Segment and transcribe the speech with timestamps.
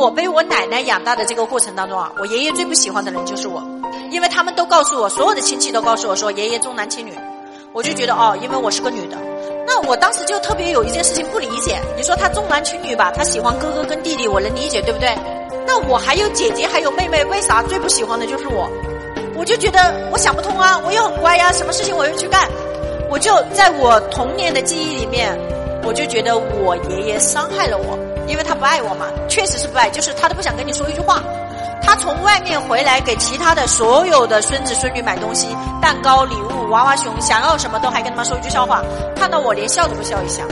[0.00, 3.62] 我被我奶奶养大的这个过程当中啊，我爷爷最不喜欢的人就是我，
[4.10, 7.12] 因为他们都告诉我，所有的亲戚都告诉我说爷爷重男轻女，
[7.74, 9.18] 我就觉得哦，因为我是个女的，
[9.66, 15.14] 那我当时就特别有一件事情不理解，你说他重男轻女吧，他喜欢哥哥跟弟弟，我能理解，对不对？
[15.66, 18.66] 那我还有姐姐还有妹妹，为啥最不喜欢的就是我？
[19.36, 22.48] 我就觉得我想不通啊，我又很乖呀，什么事情我又去干，
[23.10, 25.38] 我就在我童年的记忆里面，
[25.84, 27.98] 我就觉得我爷爷伤害了我。
[28.26, 31.22] 因为他不爱我嘛，确实是不爱，就是他都不想跟你说一句话。
[31.82, 35.48] 他从外面回来给其他的所有的孙子孙女买东西，
[35.80, 38.82] 蛋糕、礼物、娃娃熊，想要什么都还跟他们说一句笑话。
[39.16, 40.44] 看到我连笑都不笑一下。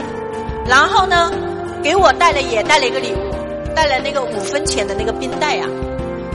[0.65, 1.31] 然后呢，
[1.83, 5.65] 给我带了也带了一个礼物，带了那个五分钱的那个冰袋呀。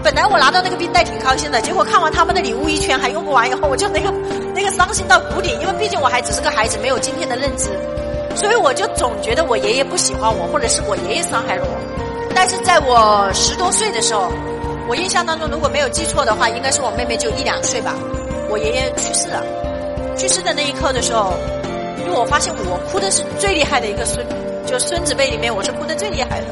[0.02, 4.12] 本来我拿到那个冰袋挺开心的，结果看完他们的礼物一圈还用不完以后，我就那个
[4.55, 7.71] 那个伤心到谷底，因为毕竟我还只是个孩子，没有今天的认知。
[8.34, 12.34] 所以我就总觉得我爷爷不喜欢我，或者是我爷爷伤害了我。
[12.34, 14.30] 但是在我十多岁的时候，
[14.88, 17.95] 我印象当中如果没有记错的话，应该是我妹妹就一两岁吧。
[18.51, 19.43] 我爷爷去世了，
[20.16, 21.32] 去世的那一刻的时候，
[21.99, 24.27] 因为我发现我哭的是最厉害的一个孙，
[24.66, 26.46] 就孙子辈里面我是哭的最厉害的。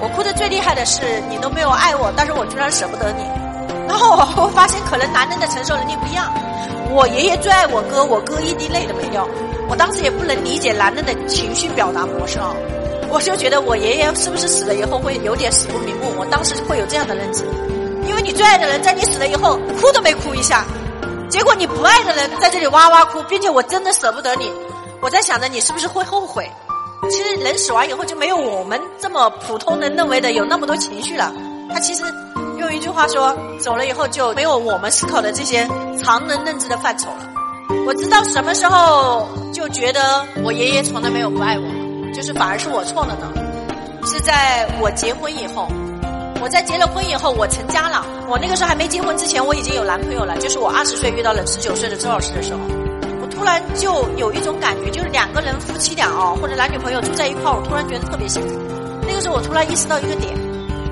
[0.00, 3.24] 我哭的最厉害的是你都没有爱我，但是我居然舍不得你。
[3.88, 6.30] 然后我发现可能男人的承受能力不一样。
[6.90, 9.26] 我爷爷最爱我哥，我哥一滴泪都没掉。
[9.68, 12.54] 我当时也不能理解男人的情绪表达模式啊，
[13.10, 16.18] 我就觉得我爷爷是不是死了以后会有点死不瞑目？
[16.18, 17.44] 我当时会有这样的认知，
[18.06, 20.64] 因为你最爱的人在你死了以后哭都没哭一下，
[21.28, 24.50] 结果你不爱的人在这里哇哇哭，并且我真的舍不得你，
[25.00, 26.50] 我在想着你是不是会后悔？
[27.10, 31.32] 其实人死完以后就没有我们这么普通人认为的有那么多情绪了，
[31.72, 32.02] 他其实
[32.58, 35.68] 用一句话说，走了以后就没有我们思考的这些
[36.02, 37.28] 常人认知的范畴了。
[37.86, 43.32] 我知道什么时候就觉得我爷爷从来没有不爱我，就是反而是我错了呢。
[44.04, 45.66] 是在我结婚以后，
[46.42, 48.04] 我在结了婚以后，我成家了。
[48.28, 50.36] 我那个时候还没结婚之前，我已经有男朋友了。
[50.36, 52.60] 就是我二十岁遇到了十九岁的周老师的时候，
[53.22, 58.54] 我突然就有一种感觉，就是两个人夫妻俩哦，或者男女朋友住在一块儿，我突然觉得特别幸福。
[59.08, 60.34] 那个时候我突然意识到一个点：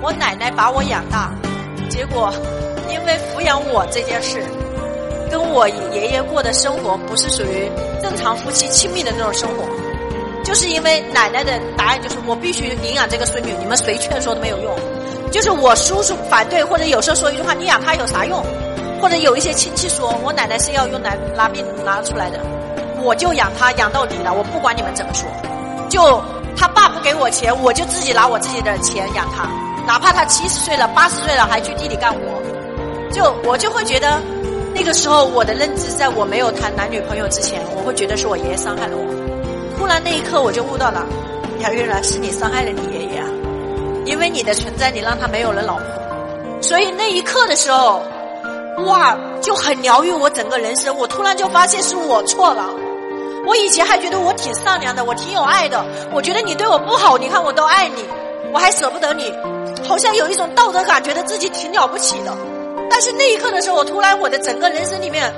[0.00, 1.30] 我奶奶把我养大，
[1.90, 2.32] 结果
[2.88, 4.42] 因为抚养我这件事。
[5.30, 7.70] 跟我爷爷过的生活不是属于
[8.02, 9.64] 正常夫妻亲密的那种生活，
[10.44, 14.74] 就是因为奶奶的答案就是我必须领养这个孙女，你们谁劝说都没有用。
[15.30, 18.44] 就是我叔叔反对，或者有时候说一句话，你养她有啥用？
[19.00, 22.38] 或者有一些亲戚说我奶奶是要用来拿命拿出来的，
[23.02, 25.28] 我就养她养到底了，我不管你们怎么说。
[25.90, 26.22] 就
[26.56, 29.48] 他爸不给我钱，我就自己拿我自己的钱养他，
[29.86, 32.20] 哪怕他七十岁了、八十岁了还去地里干活，
[33.12, 34.20] 就我就会觉得。
[34.74, 39.04] 那个时候，我的认知，在我没有谈男女朋友之前，我会觉得是我爷爷伤害了我。
[39.78, 41.06] 突然那一刻，我就悟到了，
[41.60, 43.26] 呀，原来是你伤害了你爷爷啊！
[44.04, 45.84] 因为你的存在，你让他没有了老婆。
[46.60, 48.02] 所以那一刻的时候，
[48.86, 50.96] 哇，就很疗愈我整个人生。
[50.96, 52.66] 我突然就发现是我错了。
[53.46, 55.84] 我以前还觉得我挺善良的，我挺有爱的。
[56.12, 58.04] 我觉得你对我不好，你看我都爱你，
[58.52, 59.32] 我还舍不得你，
[59.86, 62.36] 好像有一种道德感，觉得自己挺了不起的。
[62.90, 65.32] 但是那一刻的时候，我突然我的整个人生里面，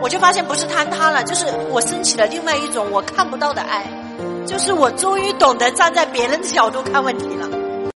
[0.00, 3.86] 我就发现不是坍塌了，就是我升起了另外一种我看不到的爱，
[4.46, 7.48] 就是我终于懂得站在别人的角度看问题了。